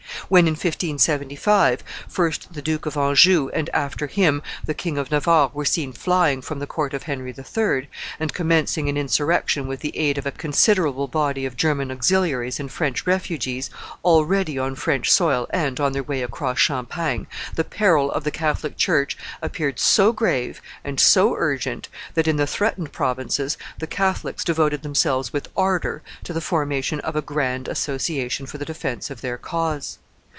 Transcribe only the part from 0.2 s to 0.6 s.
When, in